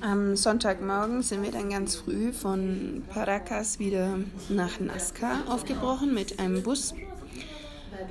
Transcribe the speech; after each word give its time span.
Am 0.00 0.36
Sonntagmorgen 0.36 1.22
sind 1.22 1.42
wir 1.42 1.50
dann 1.50 1.70
ganz 1.70 1.96
früh 1.96 2.32
von 2.32 3.02
Paracas 3.08 3.78
wieder 3.78 4.18
nach 4.48 4.78
Nazca 4.80 5.42
aufgebrochen 5.48 6.14
mit 6.14 6.38
einem 6.38 6.62
Bus 6.62 6.94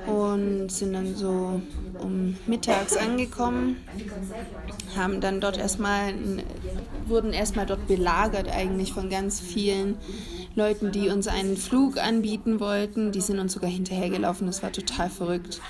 und 0.06 0.70
sind 0.70 0.94
dann 0.94 1.16
so 1.16 1.62
um 2.00 2.36
mittags 2.46 2.98
angekommen, 2.98 3.78
haben 4.96 5.22
dann 5.22 5.40
dort 5.40 5.58
erstmal, 5.58 6.14
wurden 7.06 7.32
erstmal 7.32 7.66
dort 7.66 7.88
belagert 7.88 8.50
eigentlich 8.50 8.94
von 8.94 9.10
ganz 9.10 9.40
vielen 9.40 9.98
Leuten, 10.56 10.92
die 10.92 11.10
uns 11.10 11.28
einen 11.28 11.56
Flug 11.56 11.98
anbieten 11.98 12.60
wollten. 12.60 13.12
Die 13.12 13.22
sind 13.22 13.40
uns 13.40 13.54
sogar 13.54 13.70
hinterhergelaufen, 13.70 14.48
das 14.48 14.62
war 14.62 14.72
total 14.72 15.10
verrückt. 15.10 15.62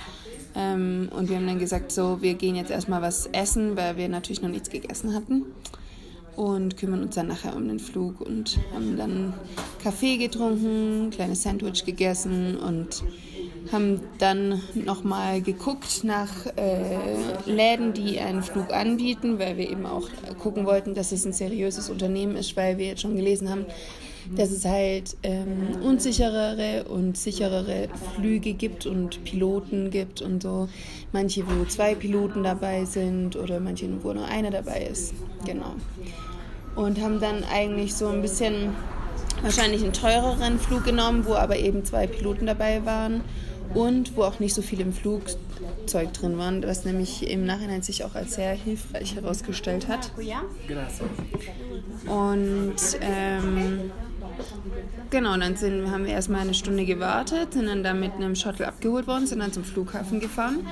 Ähm, 0.55 1.09
und 1.15 1.29
wir 1.29 1.35
haben 1.35 1.45
dann 1.45 1.59
gesagt, 1.59 1.91
so, 1.91 2.21
wir 2.21 2.33
gehen 2.33 2.55
jetzt 2.55 2.71
erstmal 2.71 3.01
was 3.01 3.27
essen, 3.27 3.77
weil 3.77 3.97
wir 3.97 4.09
natürlich 4.09 4.41
noch 4.41 4.49
nichts 4.49 4.69
gegessen 4.69 5.13
hatten 5.13 5.45
und 6.37 6.77
kümmern 6.77 7.01
uns 7.01 7.15
dann 7.15 7.27
nachher 7.27 7.55
um 7.55 7.67
den 7.67 7.79
Flug 7.79 8.21
und 8.21 8.59
haben 8.73 8.95
dann 8.95 9.33
Kaffee 9.83 10.17
getrunken, 10.17 11.09
kleines 11.09 11.41
Sandwich 11.41 11.83
gegessen 11.83 12.55
und 12.57 13.03
haben 13.71 13.99
dann 14.19 14.61
nochmal 14.75 15.41
geguckt 15.41 16.03
nach 16.03 16.45
äh, 16.55 16.97
Läden, 17.45 17.93
die 17.93 18.19
einen 18.19 18.43
Flug 18.43 18.71
anbieten, 18.71 19.39
weil 19.39 19.57
wir 19.57 19.69
eben 19.69 19.85
auch 19.85 20.07
gucken 20.39 20.65
wollten, 20.65 20.93
dass 20.93 21.11
es 21.11 21.25
ein 21.25 21.33
seriöses 21.33 21.89
Unternehmen 21.89 22.35
ist, 22.35 22.55
weil 22.55 22.77
wir 22.77 22.85
jetzt 22.85 23.01
schon 23.01 23.15
gelesen 23.15 23.49
haben, 23.49 23.65
dass 24.35 24.51
es 24.51 24.65
halt 24.65 25.15
ähm, 25.23 25.77
unsicherere 25.83 26.85
und 26.89 27.17
sicherere 27.17 27.87
Flüge 28.15 28.53
gibt 28.53 28.85
und 28.85 29.23
Piloten 29.23 29.89
gibt 29.89 30.21
und 30.21 30.43
so. 30.43 30.67
Manche, 31.11 31.43
wo 31.47 31.65
zwei 31.65 31.95
Piloten 31.95 32.43
dabei 32.43 32.85
sind 32.85 33.35
oder 33.35 33.59
manche, 33.59 33.87
wo 34.03 34.13
nur 34.13 34.25
einer 34.25 34.51
dabei 34.51 34.87
ist. 34.91 35.13
Genau 35.45 35.75
und 36.77 37.01
haben 37.01 37.19
dann 37.19 37.43
eigentlich 37.43 37.95
so 37.95 38.07
ein 38.07 38.21
bisschen 38.21 38.75
wahrscheinlich 39.41 39.83
einen 39.83 39.93
teureren 39.93 40.59
Flug 40.59 40.85
genommen, 40.85 41.25
wo 41.25 41.33
aber 41.33 41.57
eben 41.57 41.83
zwei 41.83 42.07
Piloten 42.07 42.45
dabei 42.45 42.85
waren 42.85 43.21
und 43.73 44.15
wo 44.15 44.23
auch 44.23 44.39
nicht 44.39 44.53
so 44.53 44.61
viel 44.61 44.79
im 44.79 44.93
Flugzeug 44.93 46.13
drin 46.13 46.37
waren, 46.37 46.63
was 46.63 46.85
nämlich 46.85 47.29
im 47.29 47.45
Nachhinein 47.45 47.81
sich 47.81 48.03
auch 48.03 48.15
als 48.15 48.35
sehr 48.35 48.53
hilfreich 48.53 49.15
herausgestellt 49.15 49.87
hat. 49.87 50.11
Und 52.05 52.75
ähm, 53.01 53.91
genau, 55.09 55.37
dann 55.37 55.55
sind, 55.55 55.91
haben 55.91 56.05
wir 56.05 56.13
erstmal 56.13 56.41
eine 56.41 56.53
Stunde 56.53 56.85
gewartet, 56.85 57.53
sind 57.53 57.67
dann 57.67 57.83
da 57.83 57.93
mit 57.93 58.13
einem 58.13 58.35
Shuttle 58.35 58.67
abgeholt 58.67 59.07
worden, 59.07 59.27
sind 59.27 59.39
dann 59.39 59.53
zum 59.53 59.63
Flughafen 59.63 60.19
gefahren 60.19 60.65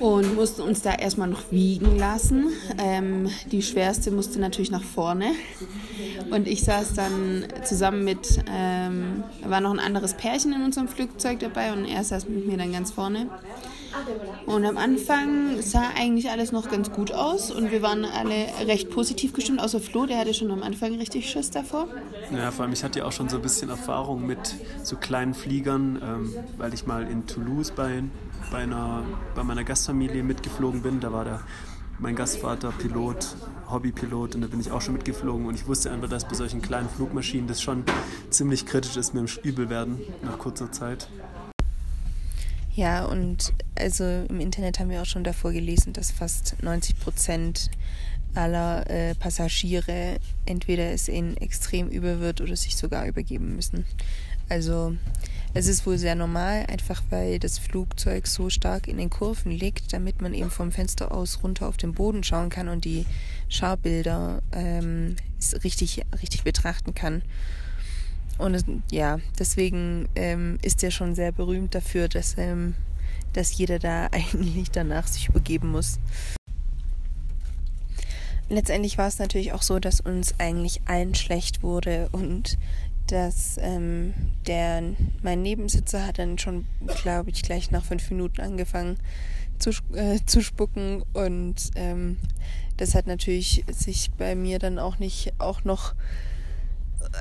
und 0.00 0.34
mussten 0.34 0.62
uns 0.62 0.82
da 0.82 0.94
erstmal 0.94 1.28
noch 1.28 1.50
wiegen 1.50 1.96
lassen. 1.98 2.48
Ähm, 2.78 3.30
die 3.50 3.62
schwerste 3.62 4.10
musste 4.10 4.38
natürlich 4.38 4.70
nach 4.70 4.82
vorne. 4.82 5.32
Und 6.30 6.48
ich 6.48 6.64
saß 6.64 6.94
dann 6.94 7.46
zusammen 7.64 8.04
mit, 8.04 8.40
ähm, 8.50 9.24
war 9.42 9.60
noch 9.60 9.72
ein 9.72 9.80
anderes 9.80 10.14
Pärchen 10.14 10.52
in 10.52 10.62
unserem 10.62 10.88
Flugzeug 10.88 11.40
dabei 11.40 11.72
und 11.72 11.84
er 11.84 12.04
saß 12.04 12.28
mit 12.28 12.46
mir 12.46 12.56
dann 12.56 12.72
ganz 12.72 12.90
vorne. 12.90 13.28
Und 14.46 14.64
am 14.64 14.76
Anfang 14.76 15.60
sah 15.60 15.90
eigentlich 15.96 16.30
alles 16.30 16.52
noch 16.52 16.70
ganz 16.70 16.90
gut 16.90 17.12
aus 17.12 17.50
und 17.50 17.70
wir 17.70 17.82
waren 17.82 18.04
alle 18.04 18.46
recht 18.66 18.90
positiv 18.90 19.32
gestimmt, 19.32 19.60
außer 19.60 19.80
Flo, 19.80 20.06
der 20.06 20.18
hatte 20.18 20.34
schon 20.34 20.50
am 20.50 20.62
Anfang 20.62 20.94
richtig 20.96 21.30
Schiss 21.30 21.50
davor. 21.50 21.88
Ja, 22.34 22.50
vor 22.50 22.64
allem 22.64 22.72
ich 22.72 22.84
hatte 22.84 23.00
ja 23.00 23.04
auch 23.04 23.12
schon 23.12 23.28
so 23.28 23.36
ein 23.36 23.42
bisschen 23.42 23.70
Erfahrung 23.70 24.26
mit 24.26 24.54
so 24.82 24.96
kleinen 24.96 25.34
Fliegern, 25.34 26.00
ähm, 26.02 26.34
weil 26.58 26.74
ich 26.74 26.86
mal 26.86 27.08
in 27.08 27.26
Toulouse 27.26 27.70
bei 27.70 28.02
bei, 28.50 28.62
einer, 28.62 29.02
bei 29.34 29.42
meiner 29.42 29.64
Gastfamilie 29.64 30.22
mitgeflogen 30.22 30.82
bin. 30.82 31.00
Da 31.00 31.12
war 31.12 31.24
der, 31.24 31.40
mein 31.98 32.16
Gastvater 32.16 32.72
Pilot, 32.72 33.36
Hobbypilot 33.70 34.34
und 34.34 34.42
da 34.42 34.46
bin 34.48 34.60
ich 34.60 34.70
auch 34.70 34.80
schon 34.80 34.94
mitgeflogen 34.94 35.46
und 35.46 35.54
ich 35.54 35.66
wusste 35.66 35.90
einfach, 35.90 36.08
dass 36.08 36.26
bei 36.26 36.34
solchen 36.34 36.62
kleinen 36.62 36.88
Flugmaschinen 36.88 37.46
das 37.46 37.62
schon 37.62 37.84
ziemlich 38.30 38.66
kritisch 38.66 38.96
ist 38.96 39.14
mit 39.14 39.28
dem 39.28 39.42
Übelwerden 39.42 39.98
nach 40.22 40.38
kurzer 40.38 40.70
Zeit. 40.72 41.08
Ja, 42.74 43.04
und 43.04 43.52
also 43.76 44.04
im 44.04 44.40
Internet 44.40 44.80
haben 44.80 44.90
wir 44.90 45.00
auch 45.00 45.06
schon 45.06 45.22
davor 45.22 45.52
gelesen, 45.52 45.92
dass 45.92 46.10
fast 46.10 46.56
90 46.60 46.98
Prozent 46.98 47.70
aller 48.34 48.88
äh, 48.90 49.14
Passagiere 49.14 50.18
entweder 50.44 50.90
es 50.90 51.08
ihnen 51.08 51.36
extrem 51.36 51.88
übel 51.88 52.18
wird 52.18 52.40
oder 52.40 52.56
sich 52.56 52.76
sogar 52.76 53.06
übergeben 53.06 53.54
müssen. 53.54 53.84
Also 54.48 54.96
es 55.54 55.68
ist 55.68 55.86
wohl 55.86 55.98
sehr 55.98 56.16
normal, 56.16 56.66
einfach 56.66 57.00
weil 57.10 57.38
das 57.38 57.58
Flugzeug 57.58 58.26
so 58.26 58.50
stark 58.50 58.88
in 58.88 58.96
den 58.96 59.08
Kurven 59.08 59.52
liegt, 59.52 59.92
damit 59.92 60.20
man 60.20 60.34
eben 60.34 60.50
vom 60.50 60.72
Fenster 60.72 61.12
aus 61.12 61.44
runter 61.44 61.68
auf 61.68 61.76
den 61.76 61.94
Boden 61.94 62.24
schauen 62.24 62.50
kann 62.50 62.68
und 62.68 62.84
die 62.84 63.06
Schaubilder 63.48 64.42
ähm, 64.52 65.14
richtig, 65.62 66.02
richtig 66.20 66.42
betrachten 66.42 66.92
kann. 66.92 67.22
Und 68.38 68.82
ja, 68.90 69.18
deswegen 69.38 70.08
ähm, 70.16 70.58
ist 70.62 70.82
er 70.82 70.90
schon 70.90 71.14
sehr 71.14 71.32
berühmt 71.32 71.74
dafür, 71.74 72.08
dass, 72.08 72.36
ähm, 72.38 72.74
dass 73.32 73.56
jeder 73.56 73.78
da 73.78 74.06
eigentlich 74.12 74.70
danach 74.70 75.06
sich 75.06 75.28
übergeben 75.28 75.70
muss. 75.70 75.98
Letztendlich 78.48 78.98
war 78.98 79.08
es 79.08 79.18
natürlich 79.18 79.52
auch 79.52 79.62
so, 79.62 79.78
dass 79.78 80.00
uns 80.00 80.34
eigentlich 80.38 80.82
allen 80.86 81.14
schlecht 81.14 81.62
wurde 81.62 82.08
und 82.12 82.58
dass 83.06 83.58
ähm, 83.60 84.14
der, 84.46 84.82
mein 85.22 85.42
Nebensitzer 85.42 86.06
hat 86.06 86.18
dann 86.18 86.38
schon, 86.38 86.66
glaube 87.02 87.30
ich, 87.30 87.42
gleich 87.42 87.70
nach 87.70 87.84
fünf 87.84 88.10
Minuten 88.10 88.40
angefangen 88.40 88.96
zu, 89.58 89.70
äh, 89.94 90.20
zu 90.24 90.42
spucken 90.42 91.02
und 91.12 91.70
ähm, 91.74 92.18
das 92.76 92.94
hat 92.94 93.06
natürlich 93.06 93.64
sich 93.70 94.10
bei 94.12 94.34
mir 94.34 94.58
dann 94.58 94.78
auch 94.78 94.98
nicht 94.98 95.32
auch 95.38 95.64
noch 95.64 95.94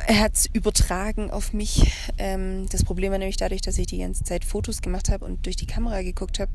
hat 0.07 0.35
es 0.35 0.45
übertragen 0.47 1.31
auf 1.31 1.53
mich. 1.53 1.91
Ähm, 2.17 2.67
das 2.69 2.83
Problem 2.83 3.11
war 3.11 3.19
nämlich 3.19 3.37
dadurch, 3.37 3.61
dass 3.61 3.77
ich 3.77 3.87
die 3.87 3.99
ganze 3.99 4.23
Zeit 4.23 4.45
Fotos 4.45 4.81
gemacht 4.81 5.09
habe 5.09 5.25
und 5.25 5.45
durch 5.45 5.55
die 5.55 5.65
Kamera 5.65 6.01
geguckt 6.01 6.39
habe, 6.39 6.51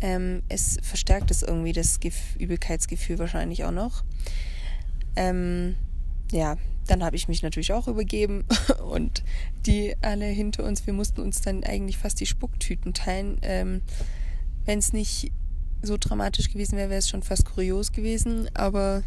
ähm, 0.00 0.42
es 0.48 0.78
verstärkt 0.82 1.30
es 1.30 1.42
irgendwie 1.42 1.72
das 1.72 2.00
Gef 2.00 2.36
Übelkeitsgefühl 2.38 3.18
wahrscheinlich 3.18 3.64
auch 3.64 3.72
noch. 3.72 4.04
Ähm, 5.16 5.76
ja, 6.32 6.56
dann 6.86 7.02
habe 7.02 7.16
ich 7.16 7.28
mich 7.28 7.42
natürlich 7.42 7.72
auch 7.72 7.88
übergeben 7.88 8.44
und 8.90 9.22
die 9.66 9.94
alle 10.02 10.26
hinter 10.26 10.64
uns, 10.64 10.86
wir 10.86 10.94
mussten 10.94 11.20
uns 11.20 11.40
dann 11.40 11.64
eigentlich 11.64 11.98
fast 11.98 12.20
die 12.20 12.26
Spucktüten 12.26 12.94
teilen. 12.94 13.38
Ähm, 13.42 13.82
Wenn 14.64 14.78
es 14.78 14.92
nicht 14.92 15.32
so 15.82 15.96
dramatisch 15.98 16.50
gewesen 16.50 16.76
wäre, 16.76 16.90
wäre 16.90 16.98
es 16.98 17.08
schon 17.08 17.22
fast 17.22 17.44
kurios 17.44 17.92
gewesen, 17.92 18.48
aber 18.54 19.02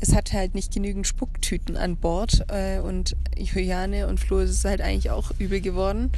es 0.00 0.14
hatte 0.14 0.32
halt 0.34 0.54
nicht 0.54 0.72
genügend 0.72 1.06
Spucktüten 1.06 1.76
an 1.76 1.96
Bord 1.96 2.44
äh, 2.48 2.80
und 2.80 3.16
Juliane 3.36 4.06
und 4.06 4.18
Flo 4.18 4.38
ist 4.40 4.50
es 4.50 4.64
halt 4.64 4.80
eigentlich 4.80 5.10
auch 5.10 5.32
übel 5.38 5.60
geworden. 5.60 6.10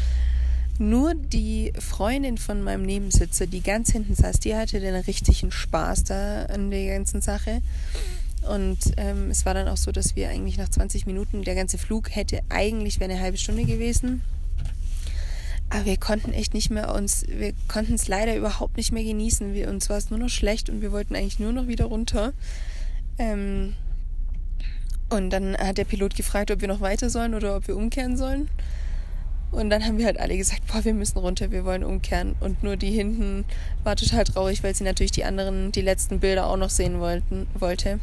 Nur 0.79 1.15
die 1.15 1.73
Freundin 1.79 2.39
von 2.39 2.63
meinem 2.63 2.83
Nebensitzer, 2.83 3.47
die 3.47 3.61
ganz 3.61 3.93
hinten 3.93 4.15
saß, 4.15 4.41
die 4.41 4.57
hatte 4.57 4.81
den 4.81 4.95
richtigen 4.95 5.51
Spaß 5.51 6.05
da 6.05 6.45
an 6.47 6.71
der 6.71 6.97
ganzen 6.97 7.21
Sache. 7.21 7.61
Und 8.49 8.79
ähm, 8.97 9.31
es 9.31 9.45
war 9.47 9.55
dann 9.55 9.69
auch 9.69 9.77
so, 9.77 9.93
dass 9.93 10.17
wir 10.17 10.29
eigentlich 10.29 10.59
nach 10.59 10.69
20 10.69 11.07
Minuten, 11.07 11.45
der 11.45 11.55
ganze 11.55 11.79
Flug 11.79 12.15
hätte 12.15 12.41
eigentlich 12.49 12.99
wäre 12.99 13.13
eine 13.13 13.21
halbe 13.21 13.37
Stunde 13.37 13.65
gewesen. 13.65 14.23
Aber 15.71 15.87
wir 15.87 15.97
konnten 15.97 16.33
echt 16.33 16.53
nicht 16.53 16.71
mehr 16.71 16.95
uns, 16.95 17.25
wir 17.29 17.53
konnten 17.69 17.95
es 17.95 18.09
leider 18.09 18.37
überhaupt 18.37 18.77
nicht 18.77 18.93
mehr 18.93 19.05
genießen. 19.05 19.55
Wir, 19.55 19.69
uns 19.69 19.89
war 19.89 19.97
es 19.97 20.11
nur 20.11 20.19
noch 20.19 20.29
schlecht 20.29 20.69
und 20.69 20.83
wir 20.83 20.93
wollten 20.93 21.15
eigentlich 21.15 21.39
nur 21.39 21.53
noch 21.53 21.67
wieder 21.67 21.87
runter. 21.87 22.33
Ähm, 23.19 23.75
und 25.11 25.31
dann 25.31 25.57
hat 25.57 25.79
der 25.79 25.85
Pilot 25.85 26.17
gefragt, 26.17 26.51
ob 26.51 26.61
wir 26.61 26.69
noch 26.69 26.81
weiter 26.81 27.11
sollen 27.11 27.35
oder 27.35 27.57
ob 27.57 27.69
wir 27.69 27.77
umkehren 27.77 28.17
sollen. 28.17 28.49
Und 29.51 29.69
dann 29.69 29.85
haben 29.85 29.99
wir 29.99 30.07
halt 30.07 30.19
alle 30.19 30.37
gesagt, 30.37 30.67
boah, 30.67 30.83
wir 30.83 30.95
müssen 30.95 31.19
runter, 31.19 31.51
wir 31.51 31.67
wollen 31.67 31.85
umkehren. 31.85 32.35
Und 32.41 32.63
nur 32.63 32.77
die 32.77 32.91
hinten 32.91 33.45
war 33.85 33.97
total 33.97 34.25
traurig, 34.25 34.63
weil 34.63 34.75
sie 34.75 34.85
natürlich 34.85 35.13
die 35.13 35.25
anderen, 35.25 35.71
die 35.73 35.83
letzten 35.83 36.21
Bilder 36.21 36.47
auch 36.47 36.57
noch 36.57 36.71
sehen 36.71 37.01
wollten, 37.01 37.47
wollte. 37.55 38.01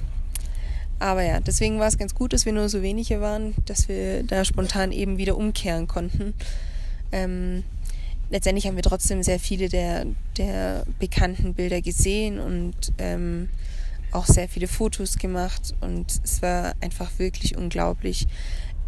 Aber 0.99 1.23
ja, 1.23 1.39
deswegen 1.39 1.79
war 1.79 1.87
es 1.87 1.97
ganz 1.97 2.13
gut, 2.13 2.33
dass 2.33 2.45
wir 2.45 2.53
nur 2.53 2.69
so 2.69 2.83
wenige 2.83 3.21
waren, 3.21 3.55
dass 3.65 3.87
wir 3.87 4.21
da 4.23 4.45
spontan 4.45 4.91
eben 4.91 5.17
wieder 5.17 5.37
umkehren 5.37 5.87
konnten. 5.87 6.35
Ähm, 7.11 7.63
letztendlich 8.29 8.67
haben 8.67 8.75
wir 8.75 8.83
trotzdem 8.83 9.23
sehr 9.23 9.39
viele 9.39 9.69
der, 9.69 10.05
der 10.37 10.83
bekannten 10.99 11.55
Bilder 11.55 11.81
gesehen 11.81 12.39
und 12.39 12.75
ähm, 12.99 13.49
auch 14.11 14.25
sehr 14.25 14.47
viele 14.47 14.67
Fotos 14.67 15.17
gemacht 15.17 15.73
und 15.81 16.19
es 16.23 16.41
war 16.41 16.73
einfach 16.81 17.11
wirklich 17.17 17.57
unglaublich. 17.57 18.27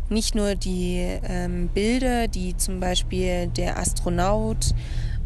Nicht 0.09 0.35
nur 0.35 0.55
die 0.55 0.97
ähm, 1.23 1.69
Bilder, 1.69 2.27
die 2.27 2.57
zum 2.57 2.79
Beispiel 2.79 3.47
der 3.47 3.77
Astronaut 3.77 4.73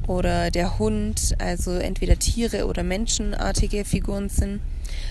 oder 0.08 0.52
der 0.52 0.78
Hund, 0.78 1.36
also 1.40 1.72
entweder 1.72 2.20
Tiere 2.20 2.68
oder 2.68 2.84
menschenartige 2.84 3.86
Figuren 3.86 4.30
sind, 4.30 4.62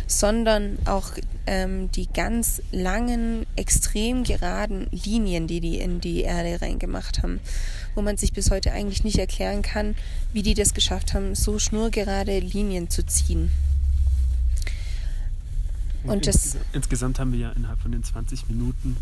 sondern 0.06 0.78
auch 0.84 1.10
ähm, 1.46 1.90
die 1.90 2.06
ganz 2.06 2.62
langen, 2.70 3.46
extrem 3.56 4.24
geraden 4.24 4.86
Linien, 4.92 5.46
die 5.46 5.60
die 5.60 5.78
in 5.78 6.00
die 6.00 6.22
Erde 6.22 6.60
reingemacht 6.60 7.22
haben, 7.22 7.40
wo 7.94 8.02
man 8.02 8.16
sich 8.16 8.32
bis 8.32 8.50
heute 8.50 8.72
eigentlich 8.72 9.04
nicht 9.04 9.18
erklären 9.18 9.62
kann, 9.62 9.94
wie 10.32 10.42
die 10.42 10.54
das 10.54 10.74
geschafft 10.74 11.14
haben, 11.14 11.34
so 11.34 11.58
schnurgerade 11.58 12.38
Linien 12.38 12.90
zu 12.90 13.04
ziehen. 13.04 13.50
Und 16.04 16.26
das 16.26 16.56
insgesamt 16.72 17.18
haben 17.18 17.32
wir 17.32 17.38
ja 17.38 17.50
innerhalb 17.52 17.80
von 17.80 17.92
den 17.92 18.04
20 18.04 18.48
Minuten 18.48 18.96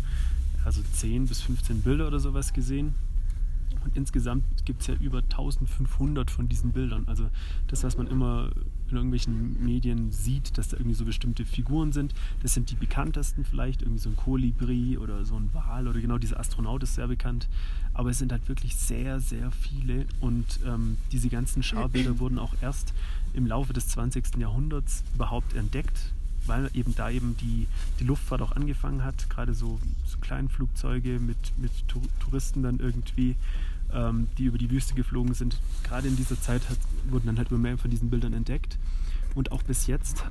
also 0.65 0.81
10 0.93 1.27
bis 1.27 1.41
15 1.41 1.81
Bilder 1.81 2.07
oder 2.07 2.19
sowas 2.19 2.53
gesehen. 2.53 2.95
Und 3.83 3.97
insgesamt 3.97 4.43
gibt 4.65 4.81
es 4.81 4.87
ja 4.87 4.93
über 4.95 5.19
1500 5.19 6.31
von 6.31 6.47
diesen 6.47 6.71
Bildern. 6.71 7.03
Also 7.07 7.29
das, 7.67 7.83
was 7.83 7.97
man 7.97 8.07
immer 8.07 8.49
in 8.89 8.95
irgendwelchen 8.95 9.61
Medien 9.63 10.11
sieht, 10.11 10.57
dass 10.57 10.69
da 10.69 10.77
irgendwie 10.77 10.95
so 10.95 11.03
bestimmte 11.03 11.43
Figuren 11.43 11.91
sind, 11.91 12.13
das 12.41 12.53
sind 12.53 12.71
die 12.71 12.75
bekanntesten 12.75 13.43
vielleicht, 13.43 13.81
irgendwie 13.81 13.99
so 13.99 14.09
ein 14.09 14.15
Kolibri 14.15 14.97
oder 14.97 15.25
so 15.25 15.35
ein 15.35 15.49
Wal 15.53 15.87
oder 15.87 15.99
genau 15.99 16.17
dieser 16.17 16.39
Astronaut 16.39 16.83
ist 16.83 16.95
sehr 16.95 17.07
bekannt. 17.07 17.49
Aber 17.93 18.11
es 18.11 18.19
sind 18.19 18.31
halt 18.31 18.47
wirklich 18.47 18.75
sehr, 18.75 19.19
sehr 19.19 19.51
viele 19.51 20.05
und 20.21 20.59
ähm, 20.65 20.97
diese 21.11 21.27
ganzen 21.27 21.61
Scharbilder 21.61 22.19
wurden 22.19 22.39
auch 22.39 22.53
erst 22.61 22.93
im 23.33 23.47
Laufe 23.47 23.73
des 23.73 23.87
20. 23.89 24.37
Jahrhunderts 24.37 25.03
überhaupt 25.13 25.55
entdeckt 25.55 26.13
weil 26.45 26.69
eben 26.73 26.95
da 26.95 27.09
eben 27.09 27.37
die, 27.37 27.67
die 27.99 28.03
Luftfahrt 28.03 28.41
auch 28.41 28.51
angefangen 28.51 29.03
hat, 29.03 29.29
gerade 29.29 29.53
so, 29.53 29.79
so 30.05 30.17
Kleinflugzeuge 30.19 31.19
mit, 31.19 31.37
mit 31.57 31.71
Touristen 32.19 32.63
dann 32.63 32.79
irgendwie, 32.79 33.35
ähm, 33.93 34.27
die 34.37 34.45
über 34.45 34.57
die 34.57 34.69
Wüste 34.69 34.93
geflogen 34.93 35.33
sind. 35.33 35.59
Gerade 35.83 36.07
in 36.07 36.15
dieser 36.15 36.39
Zeit 36.39 36.69
hat, 36.69 36.77
wurden 37.09 37.27
dann 37.27 37.37
halt 37.37 37.49
immer 37.51 37.59
mehr 37.59 37.77
von 37.77 37.91
diesen 37.91 38.09
Bildern 38.09 38.33
entdeckt. 38.33 38.77
Und 39.35 39.51
auch 39.51 39.63
bis 39.63 39.87
jetzt 39.87 40.25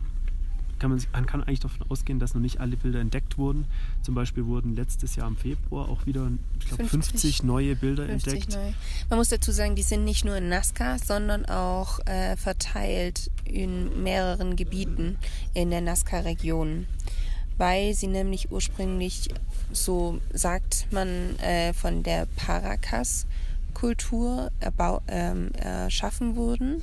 kann 0.82 0.90
man, 0.90 1.02
man 1.12 1.26
kann 1.26 1.44
eigentlich 1.44 1.60
davon 1.60 1.86
ausgehen, 1.88 2.18
dass 2.18 2.34
noch 2.34 2.40
nicht 2.40 2.58
alle 2.58 2.76
Bilder 2.76 2.98
entdeckt 2.98 3.38
wurden. 3.38 3.66
Zum 4.02 4.16
Beispiel 4.16 4.46
wurden 4.46 4.74
letztes 4.74 5.14
Jahr 5.14 5.28
im 5.28 5.36
Februar 5.36 5.88
auch 5.88 6.06
wieder 6.06 6.28
ich 6.58 6.66
glaub, 6.66 6.80
50, 6.80 6.90
50 6.90 7.44
neue 7.44 7.76
Bilder 7.76 8.06
50 8.06 8.32
entdeckt. 8.32 8.56
Neu. 8.56 8.72
Man 9.08 9.20
muss 9.20 9.28
dazu 9.28 9.52
sagen, 9.52 9.76
die 9.76 9.82
sind 9.82 10.02
nicht 10.04 10.24
nur 10.24 10.36
in 10.36 10.48
Nazca, 10.48 10.98
sondern 10.98 11.46
auch 11.46 12.00
äh, 12.06 12.36
verteilt 12.36 13.30
in 13.44 14.02
mehreren 14.02 14.56
Gebieten 14.56 15.18
in 15.54 15.70
der 15.70 15.82
Nazca-Region. 15.82 16.88
Weil 17.58 17.94
sie 17.94 18.08
nämlich 18.08 18.50
ursprünglich, 18.50 19.28
so 19.70 20.18
sagt 20.32 20.88
man, 20.90 21.38
äh, 21.38 21.72
von 21.74 22.02
der 22.02 22.26
Paracas-Kultur 22.34 24.50
ähm, 25.06 25.52
erschaffen 25.54 26.34
wurden 26.34 26.82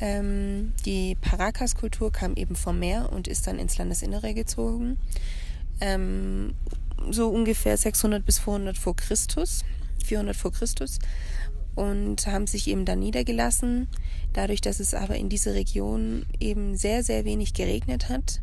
ähm, 0.00 0.72
die 0.84 1.16
Paracas-Kultur 1.20 2.12
kam 2.12 2.34
eben 2.34 2.56
vom 2.56 2.78
Meer 2.78 3.10
und 3.12 3.28
ist 3.28 3.46
dann 3.46 3.58
ins 3.58 3.78
Landesinnere 3.78 4.34
gezogen. 4.34 4.98
Ähm, 5.80 6.54
so 7.10 7.28
ungefähr 7.28 7.76
600 7.76 8.24
bis 8.24 8.38
400 8.38 8.76
vor 8.76 8.96
Christus, 8.96 9.64
400 10.04 10.36
vor 10.36 10.52
Christus 10.52 10.98
und 11.74 12.26
haben 12.26 12.48
sich 12.48 12.68
eben 12.68 12.84
dann 12.84 12.98
niedergelassen. 12.98 13.88
Dadurch, 14.32 14.60
dass 14.60 14.80
es 14.80 14.94
aber 14.94 15.14
in 15.16 15.28
dieser 15.28 15.54
Region 15.54 16.26
eben 16.40 16.76
sehr, 16.76 17.04
sehr 17.04 17.24
wenig 17.24 17.54
geregnet 17.54 18.08
hat, 18.08 18.40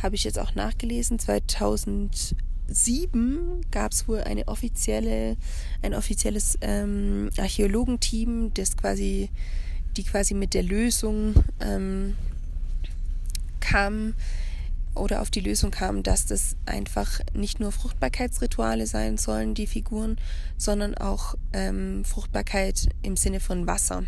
habe 0.00 0.14
ich 0.14 0.22
jetzt 0.24 0.38
auch 0.38 0.54
nachgelesen, 0.54 1.18
2007 1.18 3.62
gab 3.72 3.92
es 3.92 4.06
wohl 4.06 4.20
eine 4.20 4.46
offizielle, 4.46 5.36
ein 5.82 5.94
offizielles 5.94 6.58
ähm, 6.60 7.30
Archäologenteam, 7.38 8.52
das 8.54 8.76
quasi 8.76 9.30
die 9.96 10.04
quasi 10.04 10.34
mit 10.34 10.54
der 10.54 10.62
Lösung 10.62 11.34
ähm, 11.60 12.14
kam 13.60 14.14
oder 14.94 15.20
auf 15.20 15.30
die 15.30 15.40
Lösung 15.40 15.70
kam, 15.70 16.02
dass 16.02 16.26
das 16.26 16.56
einfach 16.64 17.20
nicht 17.34 17.60
nur 17.60 17.70
Fruchtbarkeitsrituale 17.70 18.86
sein 18.86 19.18
sollen, 19.18 19.54
die 19.54 19.66
Figuren, 19.66 20.16
sondern 20.56 20.94
auch 20.94 21.34
ähm, 21.52 22.04
Fruchtbarkeit 22.04 22.88
im 23.02 23.16
Sinne 23.16 23.40
von 23.40 23.66
Wasser. 23.66 24.04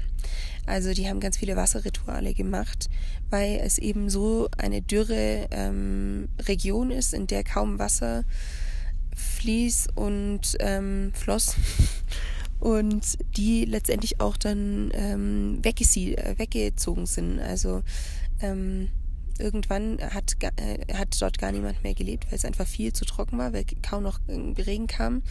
Also 0.67 0.93
die 0.93 1.09
haben 1.09 1.21
ganz 1.21 1.37
viele 1.37 1.57
Wasserrituale 1.57 2.35
gemacht, 2.35 2.89
weil 3.31 3.61
es 3.63 3.79
eben 3.79 4.11
so 4.11 4.49
eine 4.57 4.83
dürre 4.83 5.49
ähm, 5.51 6.29
Region 6.41 6.91
ist, 6.91 7.15
in 7.15 7.27
der 7.27 7.45
kaum 7.45 7.79
Wasser 7.79 8.25
fließt 9.15 9.97
und 9.97 10.57
ähm, 10.61 11.13
floss 11.15 11.57
und 12.61 13.19
die 13.37 13.65
letztendlich 13.65 14.21
auch 14.21 14.37
dann 14.37 14.91
ähm, 14.95 15.61
äh, 15.63 16.39
weggezogen 16.39 17.07
sind. 17.07 17.41
Also 17.41 17.83
ähm, 18.41 18.89
irgendwann 19.39 19.99
hat, 20.01 20.37
äh, 20.57 20.95
hat 20.95 21.21
dort 21.21 21.39
gar 21.39 21.53
niemand 21.53 21.83
mehr 21.83 21.95
gelebt, 21.95 22.27
weil 22.27 22.37
es 22.37 22.45
einfach 22.45 22.67
viel 22.67 22.93
zu 22.93 23.05
trocken 23.05 23.39
war, 23.39 23.53
weil 23.53 23.65
kaum 23.83 24.03
noch 24.03 24.21
äh, 24.27 24.61
Regen 24.61 24.87
kam. 24.87 25.23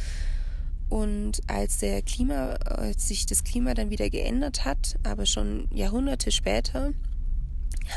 Und 0.90 1.42
als 1.48 1.80
der 1.80 2.02
Klima, 2.02 2.54
als 2.54 3.10
sich 3.10 3.26
das 3.26 3.44
Klima 3.44 3.74
dann 3.74 3.90
wieder 3.90 4.10
geändert 4.10 4.64
hat, 4.64 4.98
aber 5.04 5.26
schon 5.26 5.68
Jahrhunderte 5.74 6.32
später, 6.32 6.94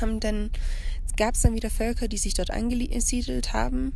haben 0.00 0.18
dann, 0.18 0.50
gab 1.16 1.34
es 1.34 1.42
dann 1.42 1.54
wieder 1.54 1.70
Völker, 1.70 2.08
die 2.08 2.18
sich 2.18 2.34
dort 2.34 2.50
angesiedelt 2.50 3.52
haben 3.52 3.92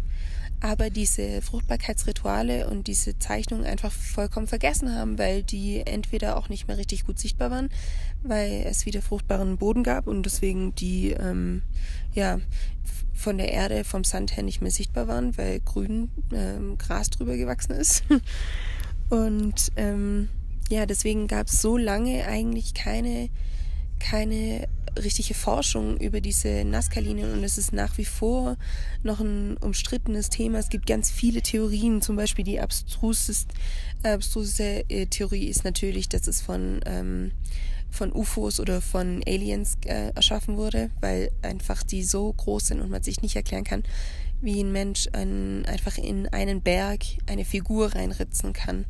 aber 0.60 0.90
diese 0.90 1.42
Fruchtbarkeitsrituale 1.42 2.68
und 2.68 2.86
diese 2.86 3.18
Zeichnungen 3.18 3.66
einfach 3.66 3.92
vollkommen 3.92 4.46
vergessen 4.46 4.94
haben, 4.94 5.18
weil 5.18 5.42
die 5.42 5.82
entweder 5.84 6.36
auch 6.36 6.48
nicht 6.48 6.68
mehr 6.68 6.78
richtig 6.78 7.04
gut 7.04 7.18
sichtbar 7.18 7.50
waren, 7.50 7.68
weil 8.22 8.64
es 8.66 8.86
wieder 8.86 9.02
fruchtbaren 9.02 9.58
Boden 9.58 9.82
gab 9.82 10.06
und 10.06 10.24
deswegen 10.24 10.74
die 10.74 11.10
ähm, 11.10 11.62
ja 12.14 12.40
von 13.12 13.38
der 13.38 13.52
Erde, 13.52 13.84
vom 13.84 14.04
Sand 14.04 14.36
her 14.36 14.42
nicht 14.42 14.60
mehr 14.60 14.70
sichtbar 14.70 15.06
waren, 15.06 15.36
weil 15.38 15.60
grün 15.60 16.10
ähm, 16.32 16.76
Gras 16.78 17.10
drüber 17.10 17.36
gewachsen 17.36 17.72
ist. 17.72 18.04
und 19.10 19.70
ähm, 19.76 20.28
ja, 20.68 20.86
deswegen 20.86 21.28
gab 21.28 21.46
es 21.46 21.60
so 21.60 21.76
lange 21.76 22.26
eigentlich 22.26 22.74
keine 22.74 23.28
keine 24.00 24.68
richtige 25.02 25.34
Forschung 25.34 25.96
über 25.98 26.20
diese 26.20 26.64
Nazca-Linien 26.64 27.32
und 27.32 27.44
es 27.44 27.58
ist 27.58 27.72
nach 27.72 27.98
wie 27.98 28.04
vor 28.04 28.56
noch 29.02 29.20
ein 29.20 29.56
umstrittenes 29.58 30.30
Thema. 30.30 30.58
Es 30.58 30.68
gibt 30.68 30.86
ganz 30.86 31.10
viele 31.10 31.42
Theorien, 31.42 32.02
zum 32.02 32.16
Beispiel 32.16 32.44
die 32.44 32.60
abstruseste, 32.60 33.54
abstruse 34.02 34.84
äh, 34.88 35.06
Theorie 35.06 35.46
ist 35.46 35.64
natürlich, 35.64 36.08
dass 36.08 36.26
es 36.26 36.40
von, 36.40 36.80
ähm, 36.86 37.32
von 37.90 38.12
UFOs 38.12 38.60
oder 38.60 38.80
von 38.80 39.22
Aliens 39.26 39.76
äh, 39.86 40.10
erschaffen 40.14 40.56
wurde, 40.56 40.90
weil 41.00 41.30
einfach 41.42 41.82
die 41.82 42.04
so 42.04 42.32
groß 42.32 42.68
sind 42.68 42.80
und 42.80 42.90
man 42.90 43.02
sich 43.02 43.22
nicht 43.22 43.36
erklären 43.36 43.64
kann, 43.64 43.82
wie 44.40 44.62
ein 44.62 44.72
Mensch 44.72 45.08
ein, 45.12 45.64
einfach 45.66 45.96
in 45.96 46.28
einen 46.28 46.60
Berg 46.60 47.00
eine 47.26 47.44
Figur 47.44 47.94
reinritzen 47.94 48.52
kann. 48.52 48.84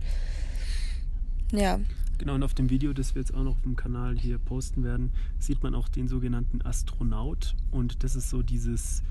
Ja, 1.53 1.81
Genau, 2.19 2.35
und 2.35 2.43
auf 2.43 2.55
dem 2.55 2.71
Video, 2.71 2.93
das 2.93 3.15
wir 3.15 3.21
jetzt 3.21 3.35
auch 3.35 3.43
noch 3.43 3.53
auf 3.53 3.63
dem 3.63 3.77
Kanal 3.77 4.17
hier 4.17 4.39
posten 4.39 4.85
werden, 4.85 5.11
sieht 5.39 5.63
man 5.63 5.75
auch 5.75 5.89
den 5.89 6.09
sogenannten 6.09 6.63
Astronaut. 6.63 7.55
Und 7.71 8.05
das 8.05 8.15
ist 8.17 8.31
so 8.31 8.43
dieses, 8.43 9.03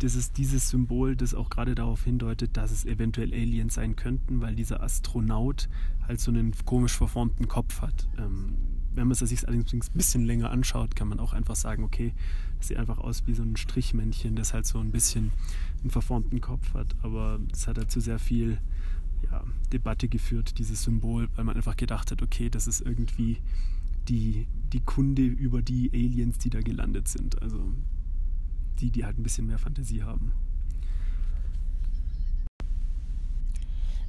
das 0.00 0.14
ist 0.14 0.36
dieses 0.36 0.68
Symbol, 0.68 1.16
das 1.16 1.34
auch 1.34 1.48
gerade 1.48 1.74
darauf 1.74 2.04
hindeutet, 2.04 2.56
dass 2.56 2.70
es 2.70 2.84
eventuell 2.84 3.32
Aliens 3.32 3.74
sein 3.74 3.96
könnten, 3.96 4.40
weil 4.40 4.54
dieser 4.56 4.82
Astronaut 4.82 5.68
halt 6.06 6.20
so 6.20 6.30
einen 6.30 6.52
komisch 6.64 6.96
verformten 6.96 7.48
Kopf 7.48 7.80
hat. 7.80 8.08
Ähm, 8.18 8.54
wenn 8.94 9.08
man 9.08 9.12
es 9.12 9.18
sich 9.20 9.46
allerdings 9.46 9.88
ein 9.88 9.96
bisschen 9.96 10.24
länger 10.24 10.50
anschaut, 10.50 10.94
kann 10.94 11.08
man 11.08 11.20
auch 11.20 11.32
einfach 11.32 11.56
sagen, 11.56 11.84
okay, 11.84 12.12
das 12.58 12.68
sieht 12.68 12.76
einfach 12.76 12.98
aus 12.98 13.26
wie 13.26 13.34
so 13.34 13.42
ein 13.42 13.56
Strichmännchen, 13.56 14.36
das 14.36 14.54
halt 14.54 14.66
so 14.66 14.78
ein 14.78 14.90
bisschen 14.90 15.32
einen 15.80 15.90
verformten 15.90 16.40
Kopf 16.40 16.74
hat. 16.74 16.94
Aber 17.02 17.40
es 17.52 17.66
hat 17.66 17.76
dazu 17.76 18.00
sehr 18.00 18.18
viel 18.18 18.58
ja, 19.30 19.44
Debatte 19.72 20.08
geführt, 20.08 20.58
dieses 20.58 20.82
Symbol, 20.82 21.28
weil 21.34 21.44
man 21.44 21.56
einfach 21.56 21.76
gedacht 21.76 22.10
hat, 22.10 22.22
okay, 22.22 22.50
das 22.50 22.66
ist 22.66 22.80
irgendwie 22.80 23.38
die, 24.08 24.46
die 24.72 24.80
Kunde 24.80 25.22
über 25.22 25.62
die 25.62 25.90
Aliens, 25.92 26.38
die 26.38 26.50
da 26.50 26.60
gelandet 26.60 27.08
sind. 27.08 27.40
Also 27.42 27.60
die, 28.80 28.90
die 28.90 29.04
halt 29.04 29.18
ein 29.18 29.22
bisschen 29.22 29.46
mehr 29.46 29.58
Fantasie 29.58 30.02
haben. 30.02 30.32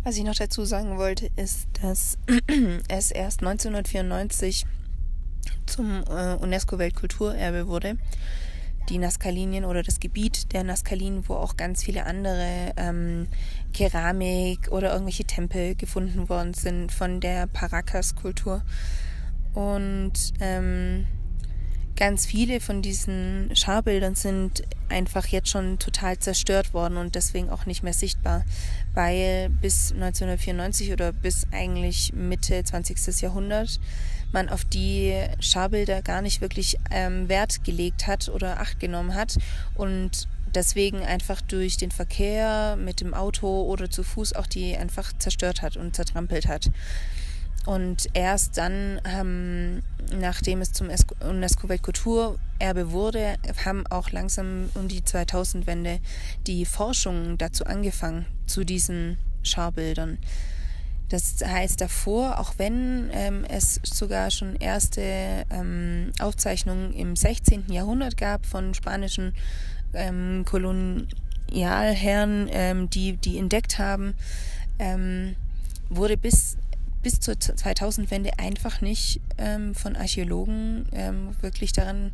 Was 0.04 0.18
ich 0.18 0.24
noch 0.24 0.36
dazu 0.36 0.66
sagen 0.66 0.98
wollte, 0.98 1.30
ist, 1.36 1.68
dass 1.82 2.18
es 2.90 3.12
erst 3.12 3.42
1994 3.42 4.66
zum 5.66 6.04
äh, 6.08 6.36
UNESCO-Weltkulturerbe 6.36 7.68
wurde 7.68 7.98
die 8.90 8.98
Nazca-Linien 8.98 9.66
oder 9.66 9.84
das 9.84 10.00
Gebiet 10.00 10.54
der 10.54 10.64
Nazca-Linien, 10.64 11.28
wo 11.28 11.36
auch 11.36 11.58
ganz 11.58 11.84
viele 11.84 12.06
andere 12.06 12.74
ähm, 12.78 13.28
Keramik 13.74 14.72
oder 14.72 14.92
irgendwelche 14.92 15.26
Tempel 15.26 15.76
gefunden 15.76 16.30
worden 16.30 16.54
sind 16.54 16.92
von 16.92 17.20
der 17.20 17.48
Paracas-Kultur. 17.48 18.62
Und 19.54 20.14
ähm, 20.40 21.06
ganz 21.96 22.26
viele 22.26 22.60
von 22.60 22.82
diesen 22.82 23.56
Scharbildern 23.56 24.16
sind 24.16 24.64
einfach 24.90 25.28
jetzt 25.28 25.50
schon 25.50 25.80
total 25.80 26.20
zerstört 26.20 26.74
worden 26.74 26.98
und 26.98 27.16
deswegen 27.16 27.50
auch 27.50 27.66
nicht 27.66 27.84
mehr 27.84 27.94
sichtbar, 27.94 28.44
weil 28.94 29.50
bis 29.50 29.92
1994 29.94 30.92
oder 30.92 31.12
bis 31.14 31.48
eigentlich 31.52 32.14
Mitte 32.14 32.64
20. 32.64 33.22
Jahrhundert 33.22 33.80
man 34.36 34.50
auf 34.50 34.66
die 34.66 35.16
Scharbilder 35.40 36.04
gar 36.04 36.22
nicht 36.22 36.42
wirklich 36.42 36.78
ähm, 36.92 37.28
Wert 37.30 37.64
gelegt 37.64 38.06
hat 38.06 38.30
oder 38.30 38.60
Acht 38.60 38.80
genommen 38.80 39.16
hat 39.16 39.38
und 39.76 40.28
deswegen 40.54 41.00
einfach 41.04 41.42
durch 41.42 41.78
den 41.78 41.90
Verkehr 41.90 42.76
mit 42.76 43.02
dem 43.02 43.14
Auto 43.14 43.64
oder 43.64 43.90
zu 43.90 44.04
Fuß 44.04 44.34
auch 44.34 44.46
die 44.46 44.78
einfach 44.78 45.12
zerstört 45.18 45.62
hat 45.62 45.78
und 45.78 45.96
zertrampelt 45.96 46.48
hat. 46.48 46.70
und 47.66 48.10
erst 48.14 48.58
dann, 48.58 49.02
ähm, 49.06 49.82
nachdem 50.12 50.62
es 50.62 50.72
zum 50.72 50.90
UNESCO-Weltkulturerbe 51.22 52.92
wurde, 52.92 53.38
haben 53.66 53.88
auch 53.88 54.12
langsam 54.12 54.70
um 54.76 54.88
die 54.88 55.02
2000-Wende 55.02 56.00
die 56.46 56.66
Forschung 56.66 57.40
dazu 57.40 57.66
angefangen, 57.66 58.26
zu 58.46 58.66
diesen 58.66 59.18
Scharbildern. 59.42 60.20
Das 61.10 61.36
heißt 61.46 61.82
davor, 61.82 62.40
auch 62.40 62.54
wenn 62.58 63.10
ähm, 63.14 63.46
es 63.48 63.80
sogar 63.84 64.32
schon 64.32 64.56
erste 64.56 65.46
ähm, 65.52 66.12
Aufzeichnungen 66.20 66.94
im 66.94 67.16
16. 67.16 67.72
Jahrhundert 67.72 68.18
gab 68.18 68.46
von 68.46 68.74
spanischen 68.74 69.34
ähm, 69.94 70.46
Kolonialherren, 70.46 72.50
ähm, 72.52 72.90
die 72.90 73.18
die 73.18 73.38
entdeckt 73.38 73.78
haben, 73.78 74.16
ähm, 74.80 75.36
wurde 75.90 76.18
bis 76.18 76.58
bis 77.04 77.20
zur 77.20 77.36
2000-Wende 77.36 78.40
einfach 78.40 78.82
nicht 78.82 79.22
ähm, 79.38 79.76
von 79.76 79.96
Archäologen 79.96 80.88
wirklich 81.42 81.72
daran 81.72 82.12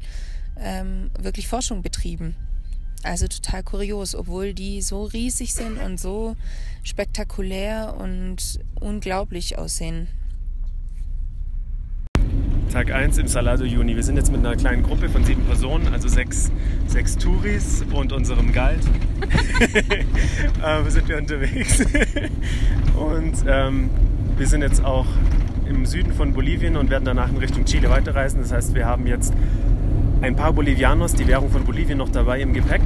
wirklich 1.17 1.48
Forschung 1.48 1.81
betrieben. 1.81 2.36
Also 3.03 3.27
total 3.27 3.63
kurios, 3.63 4.15
obwohl 4.15 4.53
die 4.53 4.81
so 4.81 5.05
riesig 5.05 5.53
sind 5.53 5.77
und 5.79 6.00
so 6.00 6.36
spektakulär 6.84 7.96
und 7.98 8.60
unglaublich 8.79 9.58
aussehen. 9.58 10.08
Tag 12.72 12.89
1 12.89 13.17
im 13.17 13.27
Salado 13.27 13.65
Juni. 13.65 13.98
Wir 13.98 14.03
sind 14.03 14.15
jetzt 14.15 14.31
mit 14.31 14.39
einer 14.39 14.55
kleinen 14.55 14.84
Gruppe 14.84 15.10
von 15.10 15.25
sieben 15.25 15.43
Personen, 15.43 15.88
also 15.91 16.08
sechs, 16.08 16.51
sechs 16.88 17.17
Touris 17.17 17.84
und 17.91 18.13
unserem 18.13 18.53
Guide. 18.53 18.79
äh, 20.63 20.89
sind 20.89 21.10
wir 21.10 21.17
unterwegs. 21.17 21.81
und 22.96 23.34
ähm, 23.46 23.89
wir 24.38 24.48
sind 24.48 24.62
jetzt 24.62 24.86
auch 24.86 25.08
im 25.67 25.86
Süden 25.86 26.13
von 26.13 26.31
Bolivien 26.31 26.77
und 26.77 26.89
werden 26.89 27.03
danach 27.03 27.29
in 27.29 27.38
Richtung 27.38 27.65
Chile 27.65 27.89
weiterreisen. 27.89 28.39
Das 28.41 28.53
heißt, 28.53 28.74
wir 28.74 28.86
haben 28.86 29.05
jetzt 29.05 29.34
ein 30.21 30.35
paar 30.35 30.53
Bolivianos, 30.53 31.13
die 31.13 31.27
Währung 31.27 31.49
von 31.49 31.63
Bolivien, 31.63 31.97
noch 31.97 32.09
dabei 32.09 32.41
im 32.41 32.53
Gepäck 32.53 32.81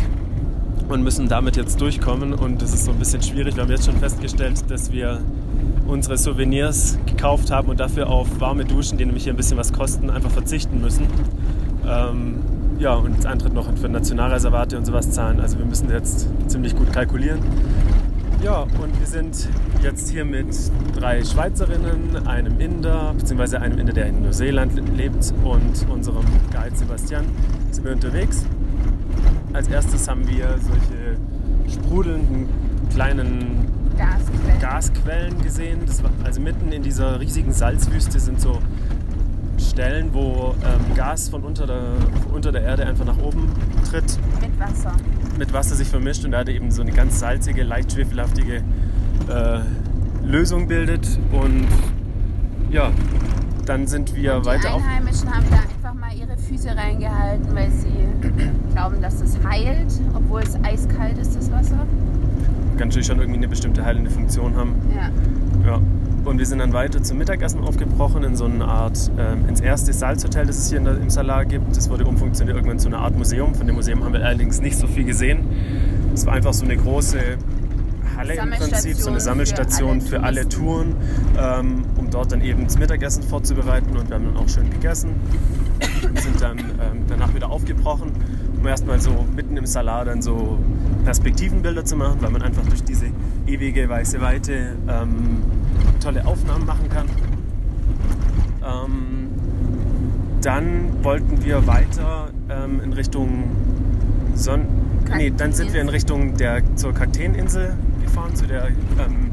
und 0.87 1.03
müssen 1.03 1.27
damit 1.27 1.57
jetzt 1.57 1.79
durchkommen. 1.81 2.33
Und 2.33 2.61
das 2.61 2.73
ist 2.73 2.85
so 2.85 2.91
ein 2.91 2.99
bisschen 2.99 3.21
schwierig. 3.21 3.55
Wir 3.55 3.63
haben 3.63 3.71
jetzt 3.71 3.85
schon 3.85 3.97
festgestellt, 3.97 4.63
dass 4.69 4.91
wir 4.91 5.21
unsere 5.87 6.17
Souvenirs 6.17 6.97
gekauft 7.05 7.51
haben 7.51 7.69
und 7.69 7.79
dafür 7.79 8.09
auf 8.09 8.39
warme 8.39 8.65
Duschen, 8.65 8.97
die 8.97 9.05
nämlich 9.05 9.23
hier 9.23 9.33
ein 9.33 9.37
bisschen 9.37 9.57
was 9.57 9.73
kosten, 9.73 10.09
einfach 10.09 10.31
verzichten 10.31 10.81
müssen. 10.81 11.07
Ähm, 11.87 12.39
ja, 12.79 12.93
und 12.93 13.13
jetzt 13.13 13.25
Eintritt 13.25 13.53
noch 13.53 13.67
für 13.77 13.89
Nationalreservate 13.89 14.77
und 14.77 14.85
sowas 14.85 15.11
zahlen. 15.11 15.39
Also 15.39 15.57
wir 15.57 15.65
müssen 15.65 15.89
jetzt 15.89 16.27
ziemlich 16.47 16.75
gut 16.75 16.91
kalkulieren. 16.91 17.39
Ja, 18.43 18.61
und 18.61 18.99
wir 18.99 19.07
sind 19.07 19.49
jetzt 19.81 20.09
hier 20.09 20.23
mit 20.23 20.47
drei 20.95 21.23
Schweizerinnen, 21.23 22.27
einem 22.27 22.59
Inder, 22.59 23.13
beziehungsweise 23.17 23.59
einem 23.59 23.79
Inder, 23.79 23.93
der 23.93 24.05
in 24.07 24.21
Neuseeland 24.21 24.73
lebt, 24.95 25.33
und 25.43 25.89
unserem 25.89 26.25
Guide 26.51 26.75
Sebastian 26.75 27.25
sind 27.71 27.85
wir 27.85 27.93
unterwegs. 27.93 28.45
Als 29.53 29.67
erstes 29.67 30.07
haben 30.07 30.27
wir 30.27 30.57
solche 30.59 31.17
sprudelnden 31.73 32.47
kleinen 32.93 33.67
Gasquellen, 33.97 34.59
Gasquellen 34.59 35.41
gesehen. 35.41 35.79
War, 36.03 36.11
also 36.23 36.41
mitten 36.41 36.71
in 36.71 36.83
dieser 36.83 37.19
riesigen 37.19 37.53
Salzwüste 37.53 38.19
sind 38.19 38.41
so 38.41 38.59
Stellen, 39.57 40.13
wo 40.13 40.53
ähm, 40.63 40.95
Gas 40.95 41.29
von 41.29 41.43
unter 41.43 41.65
der, 41.65 41.81
unter 42.33 42.51
der 42.51 42.61
Erde 42.61 42.85
einfach 42.85 43.05
nach 43.05 43.17
oben 43.17 43.49
tritt. 43.89 44.17
Mit 44.41 44.59
Wasser. 44.59 44.91
Mit 45.37 45.51
Wasser 45.53 45.75
sich 45.75 45.87
vermischt 45.89 46.23
und 46.23 46.31
da 46.31 46.39
hat 46.39 46.49
eben 46.49 46.71
so 46.71 46.81
eine 46.81 46.91
ganz 46.91 47.19
salzige, 47.19 47.63
leicht 47.63 47.91
schwefelhaftige 47.91 48.63
äh, 49.29 49.59
Lösung 50.25 50.67
bildet. 50.67 51.19
Und 51.31 51.67
ja, 52.71 52.91
dann 53.65 53.87
sind 53.87 54.15
wir 54.15 54.37
und 54.37 54.45
weiter 54.45 54.69
die 54.69 54.75
Einheimischen 54.75 55.27
auf 55.27 55.35
haben 55.35 55.45
da 55.49 55.57
einfach 55.57 55.93
mal 55.93 56.15
ihre 56.15 56.37
Füße 56.37 56.75
reingehalten, 56.75 57.55
weil 57.55 57.71
sie 57.71 58.07
glauben, 58.73 59.01
dass 59.01 59.19
das 59.19 59.37
heilt, 59.43 59.91
obwohl 60.13 60.41
es 60.41 60.55
eiskalt 60.63 61.17
ist, 61.17 61.35
das 61.35 61.51
Wasser. 61.51 61.85
Kann 62.77 62.89
natürlich 62.89 63.07
schon 63.07 63.19
irgendwie 63.19 63.37
eine 63.37 63.47
bestimmte 63.47 63.83
heilende 63.83 64.11
Funktion 64.11 64.55
haben. 64.55 64.75
Ja. 64.95 65.09
Ja. 65.65 65.81
Und 66.25 66.39
wir 66.39 66.45
sind 66.47 66.57
dann 66.57 66.73
weiter 66.73 67.03
zum 67.03 67.19
Mittagessen 67.19 67.61
aufgebrochen 67.61 68.23
in 68.23 68.35
so 68.35 68.45
eine 68.45 68.65
Art, 68.65 69.11
ähm, 69.17 69.47
ins 69.47 69.61
erste 69.61 69.93
Salzhotel, 69.93 70.47
das 70.47 70.57
es 70.57 70.69
hier 70.71 70.79
der, 70.79 70.97
im 70.97 71.11
Salar 71.11 71.45
gibt. 71.45 71.77
Das 71.77 71.87
wurde 71.89 72.05
umfunktioniert 72.05 72.57
irgendwann 72.57 72.79
zu 72.79 72.87
einer 72.87 72.97
Art 72.97 73.15
Museum. 73.15 73.53
Von 73.53 73.67
dem 73.67 73.75
Museum 73.75 74.03
haben 74.03 74.13
wir 74.13 74.25
allerdings 74.25 74.59
nicht 74.59 74.75
so 74.75 74.87
viel 74.87 75.03
gesehen. 75.03 75.45
Es 76.15 76.25
war 76.25 76.33
einfach 76.33 76.53
so 76.53 76.65
eine 76.65 76.77
große 76.77 77.19
Halle 78.17 78.33
im 78.35 78.49
Prinzip, 78.49 78.95
so 78.95 79.11
eine 79.11 79.19
Sammelstation 79.19 80.01
für 80.01 80.23
alle, 80.23 80.41
für 80.41 80.41
alle 80.41 80.49
Touren, 80.49 80.95
ähm, 81.37 81.85
um 81.95 82.09
dort 82.09 82.31
dann 82.31 82.41
eben 82.41 82.63
das 82.63 82.79
Mittagessen 82.79 83.21
vorzubereiten. 83.21 83.95
Und 83.95 84.09
wir 84.09 84.15
haben 84.15 84.25
dann 84.25 84.37
auch 84.37 84.49
schön 84.49 84.69
gegessen 84.71 85.11
und 86.01 86.19
sind 86.19 86.41
dann 86.41 86.57
ähm, 86.57 87.03
danach 87.07 87.35
wieder 87.35 87.51
aufgebrochen, 87.51 88.11
um 88.57 88.65
erstmal 88.65 88.99
so 88.99 89.25
mitten 89.35 89.57
im 89.57 89.67
Salar 89.67 90.05
dann 90.05 90.23
so 90.23 90.57
Perspektivenbilder 91.03 91.85
zu 91.85 91.97
machen, 91.97 92.17
weil 92.21 92.31
man 92.31 92.41
einfach 92.41 92.65
durch 92.65 92.83
diese 92.83 93.05
ewige 93.45 93.87
weiße 93.87 94.21
Weite 94.21 94.75
ähm, 94.87 95.43
tolle 96.05 96.25
Aufnahmen 96.27 96.67
machen 96.67 96.87
kann. 96.87 97.07
Ähm, 98.63 99.29
dann 100.41 101.03
wollten 101.03 101.43
wir 101.43 101.65
weiter 101.65 102.29
ähm, 102.47 102.79
in 102.79 102.93
Richtung 102.93 103.45
Son 104.35 104.67
nee, 105.15 105.33
dann 105.35 105.51
sind 105.51 105.73
wir 105.73 105.81
in 105.81 105.89
Richtung 105.89 106.37
der 106.37 106.61
zur 106.75 106.93
Kakteeninsel 106.93 107.73
gefahren, 108.03 108.35
zu 108.35 108.45
der 108.45 108.67
ähm, 108.67 109.31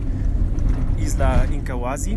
Isla 0.97 1.43
Incahuasi, 1.43 2.17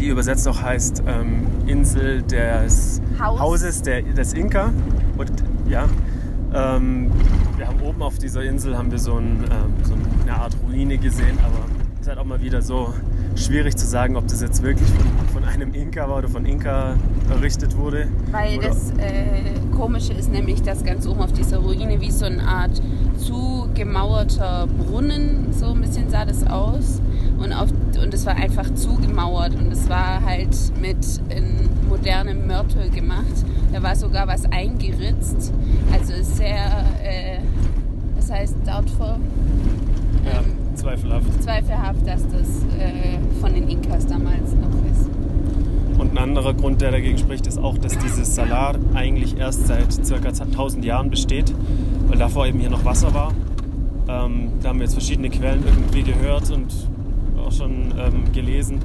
die 0.00 0.08
übersetzt 0.08 0.48
auch 0.48 0.60
heißt 0.60 1.04
ähm, 1.06 1.46
Insel 1.68 2.22
des 2.22 3.00
Haus. 3.20 3.38
Hauses 3.38 3.82
der, 3.82 4.02
des 4.02 4.32
Inka. 4.32 4.72
Und 5.16 5.30
ja, 5.68 5.84
ähm, 6.52 7.12
wir 7.56 7.68
haben 7.68 7.80
oben 7.82 8.02
auf 8.02 8.18
dieser 8.18 8.42
Insel 8.42 8.76
haben 8.76 8.90
wir 8.90 8.98
so, 8.98 9.14
ein, 9.14 9.44
ähm, 9.44 9.84
so 9.84 9.94
eine 10.22 10.34
Art 10.34 10.56
Ruine 10.66 10.98
gesehen, 10.98 11.38
aber 11.38 11.66
es 11.94 12.00
ist 12.00 12.08
halt 12.08 12.18
auch 12.18 12.24
mal 12.24 12.40
wieder 12.42 12.60
so 12.62 12.92
schwierig 13.36 13.76
zu 13.76 13.86
sagen, 13.86 14.16
ob 14.16 14.26
das 14.28 14.40
jetzt 14.40 14.62
wirklich 14.62 14.88
von, 14.88 15.42
von 15.42 15.44
einem 15.44 15.74
Inka 15.74 16.08
war 16.08 16.18
oder 16.18 16.28
von 16.28 16.46
Inka 16.46 16.96
errichtet 17.30 17.76
wurde. 17.76 18.08
Weil 18.30 18.58
oder 18.58 18.68
das 18.68 18.90
äh, 18.92 19.74
Komische 19.76 20.12
ist 20.12 20.30
nämlich, 20.30 20.62
dass 20.62 20.84
ganz 20.84 21.06
oben 21.06 21.20
auf 21.20 21.32
dieser 21.32 21.58
Ruine 21.58 22.00
wie 22.00 22.10
so 22.10 22.26
eine 22.26 22.46
Art 22.46 22.80
zugemauerter 23.18 24.66
Brunnen, 24.66 25.52
so 25.52 25.66
ein 25.66 25.80
bisschen 25.80 26.08
sah 26.10 26.24
das 26.24 26.46
aus. 26.46 27.00
Und, 27.38 27.52
auf, 27.52 27.70
und 28.02 28.14
es 28.14 28.24
war 28.26 28.36
einfach 28.36 28.72
zugemauert 28.74 29.54
und 29.54 29.72
es 29.72 29.88
war 29.88 30.24
halt 30.24 30.56
mit 30.80 31.04
in 31.28 31.68
modernem 31.88 32.46
Mörtel 32.46 32.90
gemacht. 32.90 33.44
Da 33.72 33.82
war 33.82 33.96
sogar 33.96 34.28
was 34.28 34.44
eingeritzt. 34.46 35.52
Also 35.92 36.12
sehr, 36.22 36.86
äh, 37.02 37.38
das 38.16 38.30
heißt 38.30 38.56
ähm, 38.66 39.20
zweifelhaft. 40.84 41.42
Zweifelhaft, 41.42 42.06
dass 42.06 42.22
das 42.28 42.64
äh, 42.78 43.18
von 43.40 43.54
den 43.54 43.68
Inkas 43.68 44.06
damals 44.06 44.52
noch 44.54 44.90
ist. 44.90 45.08
Und 45.98 46.12
ein 46.12 46.18
anderer 46.18 46.52
Grund, 46.52 46.80
der 46.82 46.90
dagegen 46.90 47.16
spricht, 47.16 47.46
ist 47.46 47.58
auch, 47.58 47.78
dass 47.78 47.96
dieses 47.98 48.34
Salar 48.34 48.74
eigentlich 48.92 49.38
erst 49.38 49.66
seit 49.66 49.88
ca. 50.08 50.28
1000 50.28 50.84
Jahren 50.84 51.08
besteht, 51.08 51.54
weil 52.08 52.18
davor 52.18 52.46
eben 52.46 52.58
hier 52.58 52.70
noch 52.70 52.84
Wasser 52.84 53.14
war. 53.14 53.32
Ähm, 54.08 54.50
da 54.60 54.68
haben 54.68 54.78
wir 54.78 54.84
jetzt 54.84 54.92
verschiedene 54.92 55.30
Quellen 55.30 55.64
irgendwie 55.64 56.02
gehört 56.02 56.50
und 56.50 56.66
auch 57.38 57.52
schon 57.52 57.94
ähm, 57.98 58.32
gelesen, 58.32 58.80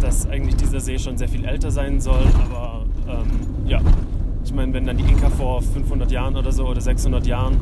dass 0.00 0.28
eigentlich 0.28 0.56
dieser 0.56 0.78
See 0.78 0.98
schon 0.98 1.18
sehr 1.18 1.28
viel 1.28 1.44
älter 1.44 1.72
sein 1.72 2.00
soll, 2.00 2.22
aber 2.44 2.84
ähm, 3.08 3.66
ja, 3.66 3.80
ich 4.44 4.54
meine, 4.54 4.72
wenn 4.72 4.86
dann 4.86 4.96
die 4.96 5.04
Inka 5.04 5.30
vor 5.30 5.60
500 5.60 6.10
Jahren 6.12 6.36
oder 6.36 6.52
so 6.52 6.66
oder 6.66 6.80
600 6.80 7.26
Jahren, 7.26 7.56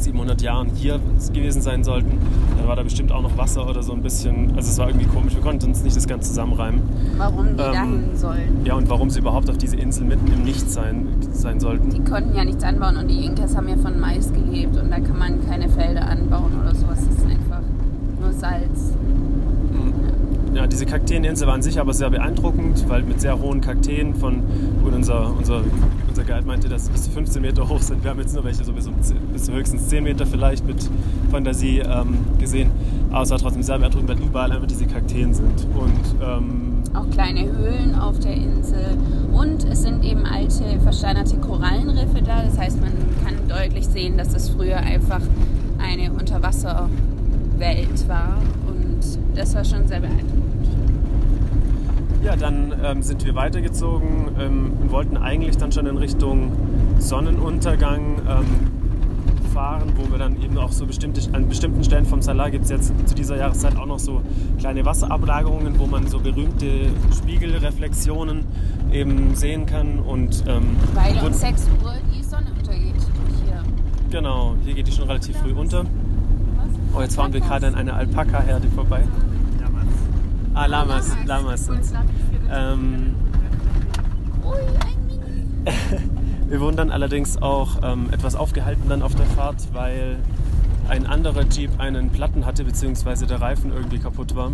700 0.00 0.40
Jahren 0.42 0.70
hier 0.74 1.00
gewesen 1.32 1.62
sein 1.62 1.84
sollten, 1.84 2.18
dann 2.56 2.68
war 2.68 2.76
da 2.76 2.82
bestimmt 2.82 3.12
auch 3.12 3.22
noch 3.22 3.36
Wasser 3.36 3.68
oder 3.68 3.82
so 3.82 3.92
ein 3.92 4.02
bisschen. 4.02 4.52
Also 4.56 4.70
es 4.70 4.78
war 4.78 4.88
irgendwie 4.88 5.06
komisch. 5.06 5.34
Wir 5.34 5.42
konnten 5.42 5.66
uns 5.66 5.82
nicht 5.82 5.96
das 5.96 6.06
Ganze 6.06 6.28
zusammenreimen. 6.30 6.82
Warum 7.16 7.46
die 7.46 7.50
ähm, 7.50 7.56
dahin 7.56 8.16
sollen? 8.16 8.60
Ja, 8.64 8.74
und 8.74 8.88
warum 8.88 9.10
sie 9.10 9.20
überhaupt 9.20 9.50
auf 9.50 9.58
diese 9.58 9.76
Insel 9.76 10.04
mitten 10.04 10.26
im 10.32 10.44
Nichts 10.44 10.74
sein, 10.74 11.08
sein 11.32 11.60
sollten. 11.60 11.90
Die 11.90 12.02
konnten 12.02 12.34
ja 12.36 12.44
nichts 12.44 12.62
anbauen 12.64 12.96
und 12.96 13.08
die 13.08 13.24
Inkas 13.24 13.56
haben 13.56 13.68
ja 13.68 13.76
von 13.76 13.98
Mais 13.98 14.32
gelebt 14.32 14.76
und 14.76 14.90
da 14.90 15.00
kann 15.00 15.18
man 15.18 15.46
keine 15.46 15.68
Felder 15.68 16.08
anbauen 16.08 16.52
oder 16.60 16.74
sowas. 16.74 16.98
Das 17.06 17.16
ist 17.16 17.26
einfach 17.26 17.60
nur 18.20 18.32
Salz. 18.32 18.94
Ja, 20.58 20.66
diese 20.66 20.86
Kakteeninsel 20.86 21.46
war 21.46 21.54
an 21.54 21.62
sich 21.62 21.78
aber 21.78 21.94
sehr 21.94 22.10
beeindruckend, 22.10 22.88
weil 22.88 23.04
mit 23.04 23.20
sehr 23.20 23.38
hohen 23.38 23.60
Kakteen 23.60 24.12
von, 24.12 24.42
und 24.82 24.92
unser, 24.92 25.32
unser, 25.36 25.62
unser 26.08 26.24
Guide 26.24 26.44
meinte, 26.44 26.68
dass 26.68 26.86
sie 26.86 26.90
bis 26.90 27.04
zu 27.04 27.12
15 27.12 27.40
Meter 27.40 27.68
hoch 27.68 27.80
sind. 27.80 28.02
Wir 28.02 28.10
haben 28.10 28.18
jetzt 28.18 28.34
nur 28.34 28.42
welche 28.42 28.64
so 28.64 28.72
bis, 28.72 28.90
bis 29.32 29.44
zu 29.44 29.52
höchstens 29.52 29.86
10 29.86 30.02
Meter 30.02 30.26
vielleicht 30.26 30.66
mit 30.66 30.90
Fantasie 31.30 31.78
ähm, 31.78 32.18
gesehen. 32.40 32.72
Aber 33.12 33.22
es 33.22 33.30
war 33.30 33.38
trotzdem 33.38 33.62
sehr 33.62 33.78
beeindruckend, 33.78 34.08
weil 34.08 34.18
überall 34.20 34.50
einfach 34.50 34.66
diese 34.66 34.86
Kakteen 34.86 35.32
sind. 35.32 35.64
Und, 35.76 36.20
ähm, 36.20 36.82
auch 36.92 37.08
kleine 37.08 37.42
Höhlen 37.42 37.94
auf 37.94 38.18
der 38.18 38.34
Insel. 38.34 38.98
Und 39.32 39.62
es 39.62 39.82
sind 39.82 40.04
eben 40.04 40.26
alte 40.26 40.80
versteinerte 40.82 41.36
Korallenriffe 41.36 42.20
da. 42.20 42.42
Das 42.42 42.58
heißt, 42.58 42.80
man 42.80 42.90
kann 43.24 43.36
deutlich 43.46 43.86
sehen, 43.86 44.18
dass 44.18 44.34
es 44.34 44.48
früher 44.48 44.78
einfach 44.78 45.20
eine 45.78 46.10
Unterwasserwelt 46.10 48.08
war. 48.08 48.38
Und 48.66 48.98
das 49.36 49.54
war 49.54 49.64
schon 49.64 49.86
sehr 49.86 50.00
beeindruckend. 50.00 50.37
Ja, 52.22 52.34
dann 52.36 52.74
ähm, 52.84 53.02
sind 53.02 53.24
wir 53.24 53.34
weitergezogen 53.34 54.28
ähm, 54.38 54.72
und 54.80 54.90
wollten 54.90 55.16
eigentlich 55.16 55.56
dann 55.56 55.70
schon 55.70 55.86
in 55.86 55.96
Richtung 55.96 56.52
Sonnenuntergang 56.98 58.20
ähm, 58.28 58.78
fahren, 59.54 59.92
wo 59.96 60.10
wir 60.10 60.18
dann 60.18 60.40
eben 60.42 60.58
auch 60.58 60.72
so 60.72 60.84
bestimmte, 60.84 61.20
an 61.32 61.48
bestimmten 61.48 61.82
Stellen 61.84 62.06
vom 62.06 62.20
Salar 62.20 62.50
gibt 62.50 62.64
es 62.64 62.70
jetzt 62.70 62.92
zu 63.08 63.14
dieser 63.14 63.36
Jahreszeit 63.36 63.76
auch 63.76 63.86
noch 63.86 63.98
so 63.98 64.22
kleine 64.58 64.84
Wasserablagerungen, 64.84 65.78
wo 65.78 65.86
man 65.86 66.06
so 66.06 66.18
berühmte 66.18 66.90
Spiegelreflexionen 67.16 68.44
eben 68.92 69.34
sehen 69.34 69.66
kann. 69.66 70.00
Und, 70.00 70.44
ähm, 70.48 70.76
Weil 70.94 71.24
um 71.24 71.32
6 71.32 71.68
Uhr 71.84 71.94
die 72.16 72.22
Sonne 72.22 72.46
untergeht 72.58 72.94
hier. 73.44 73.62
Genau, 74.10 74.54
hier 74.64 74.74
geht 74.74 74.88
die 74.88 74.92
schon 74.92 75.06
relativ 75.06 75.36
früh 75.36 75.52
unter. 75.52 75.84
Oh, 76.96 77.00
jetzt 77.00 77.14
fahren 77.14 77.32
wir 77.32 77.40
gerade 77.40 77.68
an 77.68 77.74
einer 77.74 77.94
Alpaka-Herde 77.94 78.68
vorbei. 78.74 79.02
Ah, 80.58 80.66
Lamas, 80.66 81.16
Lamas 81.24 81.66
sind 81.66 81.84
ähm, 82.50 83.14
Wir 86.48 86.60
wurden 86.60 86.76
dann 86.76 86.90
allerdings 86.90 87.40
auch 87.40 87.76
ähm, 87.84 88.08
etwas 88.10 88.34
aufgehalten 88.34 88.88
dann 88.88 89.02
auf 89.02 89.14
der 89.14 89.26
Fahrt, 89.26 89.72
weil 89.72 90.16
ein 90.88 91.06
anderer 91.06 91.44
Jeep 91.44 91.78
einen 91.78 92.10
Platten 92.10 92.44
hatte, 92.44 92.64
beziehungsweise 92.64 93.28
der 93.28 93.40
Reifen 93.40 93.72
irgendwie 93.72 94.00
kaputt 94.00 94.34
war. 94.34 94.50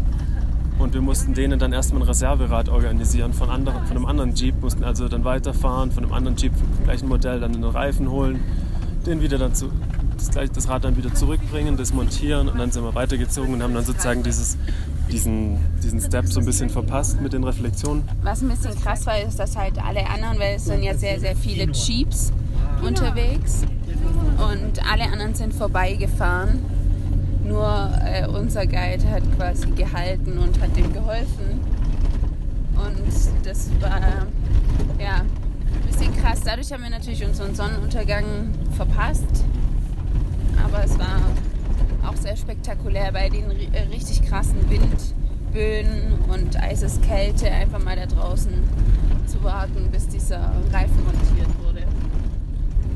Und 0.79 0.93
wir 0.93 1.01
mussten 1.01 1.33
denen 1.33 1.59
dann 1.59 1.73
erstmal 1.73 2.03
ein 2.03 2.09
Reserverad 2.09 2.69
organisieren 2.69 3.33
von, 3.33 3.49
anderen, 3.49 3.87
von 3.87 3.97
einem 3.97 4.05
anderen 4.05 4.35
Jeep, 4.35 4.61
mussten 4.61 4.85
also 4.85 5.09
dann 5.09 5.25
weiterfahren, 5.25 5.91
von 5.91 6.05
einem 6.05 6.13
anderen 6.13 6.37
Jeep 6.37 6.53
vom 6.55 6.85
gleichen 6.85 7.09
Modell 7.09 7.41
dann 7.41 7.55
einen 7.55 7.65
Reifen 7.65 8.11
holen, 8.11 8.41
den 9.07 9.23
wieder 9.23 9.39
dann 9.39 9.55
zu, 9.55 9.71
das, 10.19 10.51
das 10.51 10.69
Rad 10.69 10.85
dann 10.85 10.99
wieder 10.99 11.15
zurückbringen, 11.15 11.79
das 11.79 11.95
montieren 11.95 12.51
und 12.51 12.59
dann 12.59 12.71
sind 12.73 12.85
wir 12.85 12.95
weitergezogen 12.95 13.55
und 13.55 13.63
haben 13.63 13.73
dann 13.73 13.85
sozusagen 13.85 14.23
dieses 14.23 14.59
diesen, 15.11 15.59
diesen 15.83 16.01
Step 16.01 16.27
so 16.27 16.41
ein 16.41 16.47
bisschen 16.47 16.71
verpasst 16.71 17.21
mit 17.21 17.33
den 17.33 17.45
Reflexionen. 17.45 18.03
Was 18.23 18.43
ein 18.43 18.49
bisschen 18.49 18.75
krass 18.81 19.07
war, 19.07 19.21
ist, 19.21 19.39
dass 19.39 19.57
halt 19.57 19.79
alle 19.85 20.07
anderen, 20.09 20.39
weil 20.39 20.57
es 20.57 20.65
sind 20.65 20.83
ja 20.83 20.95
sehr, 20.95 21.21
sehr 21.21 21.37
viele 21.37 21.71
Jeeps 21.73 22.33
unterwegs 22.83 23.63
und 24.39 24.91
alle 24.91 25.05
anderen 25.05 25.35
sind 25.35 25.55
vorbeigefahren. 25.55 26.61
Nur 27.45 27.91
äh, 28.05 28.27
unser 28.27 28.67
Guide 28.67 29.09
hat 29.11 29.23
quasi 29.37 29.71
gehalten 29.71 30.39
und 30.39 30.61
hat 30.61 30.75
dem 30.77 30.93
geholfen. 30.93 31.61
Und 32.75 33.47
das 33.47 33.71
war 33.81 34.01
ja 34.99 35.17
ein 35.17 35.87
bisschen 35.87 36.17
krass. 36.17 36.41
Dadurch 36.45 36.73
haben 36.73 36.83
wir 36.83 36.91
natürlich 36.91 37.25
unseren 37.25 37.55
Sonnenuntergang 37.55 38.25
verpasst. 38.77 39.45
Aber 40.65 40.85
es 40.85 40.99
war 40.99 41.21
auch 42.07 42.17
sehr 42.17 42.37
spektakulär 42.37 43.13
bei 43.13 43.29
den 43.29 43.51
äh, 43.51 43.81
richtig 43.93 44.23
krassen 44.23 44.59
Windböen 44.69 46.19
und 46.29 46.61
Eiseskälte 46.61 47.51
einfach 47.51 47.83
mal 47.83 47.97
da 47.97 48.07
draußen 48.07 48.53
zu 49.27 49.43
warten, 49.43 49.89
bis 49.91 50.09
dieser 50.09 50.53
Reifen 50.73 51.03
montiert 51.05 51.49
wurde. 51.65 51.81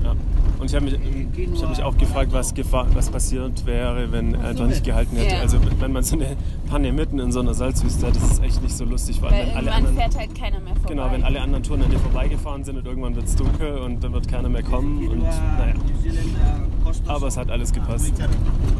Ja. 0.05 0.15
Und 0.59 0.67
ich 0.67 0.75
habe 0.75 0.85
mich, 0.87 0.95
ich 0.95 1.63
hab 1.63 1.71
mich 1.71 1.83
auch 1.83 1.97
gefragt, 1.97 2.33
was, 2.33 2.53
was 2.95 3.11
passiert 3.11 3.65
wäre, 3.65 4.11
wenn 4.11 4.35
er 4.35 4.49
einfach 4.49 4.67
nicht 4.67 4.83
gehalten 4.83 5.17
hätte. 5.17 5.37
Ja. 5.37 5.41
Also 5.41 5.59
wenn 5.79 5.93
man 5.93 6.03
so 6.03 6.17
eine 6.17 6.37
Panne 6.69 6.93
mitten 6.93 7.21
in 7.21 7.31
so 7.31 7.41
einer 7.41 7.55
Salzwüste 7.55 8.09
hat, 8.09 8.17
das 8.17 8.25
ist 8.25 8.43
echt 8.43 8.63
nicht 8.63 8.77
so 8.77 8.85
lustig. 8.85 9.23
Weil 9.23 9.31
wenn 9.31 9.57
alle 9.57 9.73
anderen, 9.73 9.97
fährt 9.97 10.19
halt 10.19 10.35
keiner 10.35 10.59
mehr 10.59 10.75
vorbei. 10.75 10.89
Genau, 10.89 11.13
wenn 11.13 11.23
alle 11.23 11.41
anderen 11.41 11.63
Touren 11.63 11.83
an 11.83 11.91
dir 11.91 12.01
vorbeigefahren 12.01 12.65
sind 12.65 12.77
und 12.77 12.87
irgendwann 12.87 13.15
wird 13.15 13.27
es 13.27 13.37
dunkel 13.37 13.79
und 13.79 14.03
dann 14.03 14.13
wird 14.13 14.27
keiner 14.27 14.49
mehr 14.49 14.65
kommen. 14.65 15.07
Und 15.09 15.21
naja. 15.21 15.75
Aber 17.09 17.27
es 17.27 17.37
hat 17.37 17.51
alles 17.51 17.73
gepasst. 17.73 18.13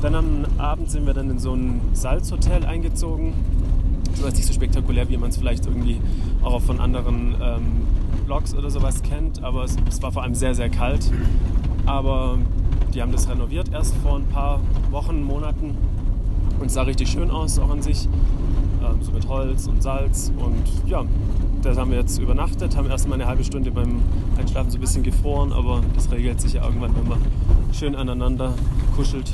Dann 0.03 0.15
am 0.15 0.45
Abend 0.59 0.91
sind 0.91 1.07
wir 1.07 1.15
dann 1.15 1.31
in 1.31 1.39
so 1.39 1.55
ein 1.55 1.81
Salzhotel 1.95 2.65
eingezogen. 2.65 3.33
Das 4.11 4.23
war 4.23 4.31
nicht 4.31 4.45
so 4.45 4.53
spektakulär, 4.53 5.09
wie 5.09 5.17
man 5.17 5.31
es 5.31 5.39
vielleicht 5.39 5.67
irgendwie 5.67 6.01
auch 6.43 6.61
von 6.61 6.79
anderen 6.79 7.35
ähm, 7.43 7.63
Blogs 8.27 8.55
oder 8.55 8.71
sowas 8.71 9.03
kennt. 9.03 9.43
Aber 9.43 9.65
es, 9.65 9.77
es 9.89 10.03
war 10.03 10.13
vor 10.13 10.23
allem 10.23 10.35
sehr, 10.35 10.55
sehr 10.55 10.69
kalt. 10.69 11.11
Aber 11.87 12.39
die 12.93 13.01
haben 13.01 13.13
das 13.13 13.29
renoviert 13.29 13.71
erst 13.73 13.95
vor 13.97 14.17
ein 14.17 14.27
paar 14.27 14.61
Wochen, 14.91 15.23
Monaten 15.23 15.75
und 16.61 16.71
sah 16.71 16.83
richtig 16.83 17.09
schön 17.09 17.31
aus, 17.31 17.59
auch 17.59 17.71
an 17.71 17.83
sich. 17.83 18.09
Ähm, 18.83 19.03
so 19.03 19.13
mit 19.13 19.27
Holz 19.29 19.67
und 19.67 19.83
Salz. 19.83 20.33
Und 20.39 20.89
ja, 20.89 21.05
da 21.63 21.77
haben 21.77 21.91
wir 21.91 21.99
jetzt 21.99 22.19
übernachtet, 22.19 22.77
haben 22.77 22.91
erst 22.91 23.09
mal 23.09 23.15
eine 23.15 23.27
halbe 23.27 23.45
Stunde 23.45 23.71
beim 23.71 24.01
Einschlafen 24.39 24.71
so 24.71 24.79
ein 24.79 24.81
bisschen 24.81 25.03
gefroren, 25.03 25.53
aber 25.53 25.81
das 25.95 26.11
regelt 26.11 26.41
sich 26.41 26.55
ja 26.55 26.65
irgendwann, 26.65 26.95
wenn 26.97 27.09
man 27.09 27.19
schön 27.73 27.95
aneinander 27.95 28.55
kuschelt. 28.97 29.27